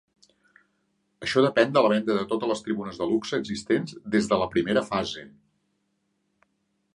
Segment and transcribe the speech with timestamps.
[1.25, 4.49] Això depèn de la venda de totes les tribunes de luxe existents des de la
[4.55, 5.27] primera fase.